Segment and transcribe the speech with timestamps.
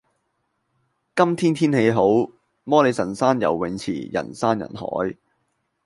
[1.15, 2.07] 今日天氣好，
[2.63, 5.15] 摩理臣山游泳池人山人海。